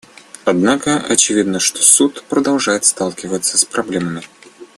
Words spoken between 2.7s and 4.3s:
сталкиваться с проблемами.